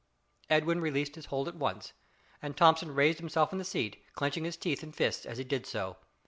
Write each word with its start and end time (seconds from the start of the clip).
Edwin 0.49 0.81
released 0.81 1.13
his 1.13 1.27
hold 1.27 1.47
at 1.47 1.53
once, 1.57 1.93
and 2.41 2.57
Thomson 2.57 2.89
raised 2.95 3.19
himself 3.19 3.51
in 3.53 3.59
the 3.59 3.63
seat, 3.63 4.03
clenching 4.15 4.45
his 4.45 4.57
teeth 4.57 4.81
and 4.81 4.95
fists 4.95 5.27
as 5.27 5.37
he 5.37 5.43
did 5.43 5.67
so. 5.67 5.97